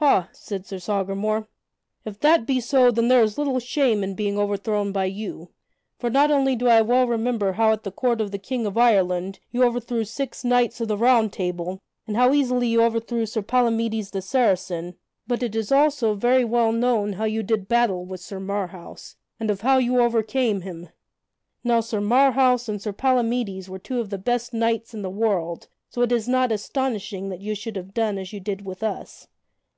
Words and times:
"Ha!" 0.00 0.28
said 0.30 0.64
Sir 0.64 0.78
Sagramore, 0.78 1.48
"if 2.04 2.20
that 2.20 2.46
be 2.46 2.60
so, 2.60 2.92
then 2.92 3.08
there 3.08 3.24
is 3.24 3.36
little 3.36 3.58
shame 3.58 4.04
in 4.04 4.14
being 4.14 4.38
overthrown 4.38 4.92
by 4.92 5.06
you. 5.06 5.50
For 5.98 6.08
not 6.08 6.30
only 6.30 6.54
do 6.54 6.68
I 6.68 6.80
well 6.82 7.08
remember 7.08 7.54
how 7.54 7.72
at 7.72 7.82
the 7.82 7.90
court 7.90 8.20
of 8.20 8.30
the 8.30 8.38
King 8.38 8.64
of 8.64 8.78
Ireland 8.78 9.40
you 9.50 9.64
overthrew 9.64 10.04
six 10.04 10.44
knights 10.44 10.80
of 10.80 10.86
the 10.86 10.96
Round 10.96 11.32
Table, 11.32 11.80
and 12.06 12.16
how 12.16 12.32
easily 12.32 12.68
you 12.68 12.80
overthrew 12.80 13.26
Sir 13.26 13.42
Palamydes 13.42 14.12
the 14.12 14.22
Saracen, 14.22 14.94
but 15.26 15.42
it 15.42 15.56
is 15.56 15.72
also 15.72 16.14
very 16.14 16.44
well 16.44 16.70
known 16.70 17.14
how 17.14 17.24
you 17.24 17.42
did 17.42 17.66
battle 17.66 18.04
with 18.06 18.20
Sir 18.20 18.38
Marhaus, 18.38 19.16
and 19.40 19.50
of 19.50 19.62
how 19.62 19.78
you 19.78 19.98
overcame 20.00 20.60
him. 20.60 20.90
Now 21.64 21.80
Sir 21.80 22.00
Marhaus 22.00 22.68
and 22.68 22.80
Sir 22.80 22.92
Palamydes 22.92 23.68
were 23.68 23.80
two 23.80 23.98
of 23.98 24.10
the 24.10 24.18
best 24.18 24.54
knights 24.54 24.94
in 24.94 25.02
the 25.02 25.10
world, 25.10 25.66
so 25.90 26.02
it 26.02 26.12
is 26.12 26.28
not 26.28 26.52
astonishing 26.52 27.30
that 27.30 27.40
you 27.42 27.56
should 27.56 27.74
have 27.74 27.92
done 27.92 28.16
as 28.16 28.32
you 28.32 28.38
did 28.38 28.64
with 28.64 28.84
us. 28.84 29.26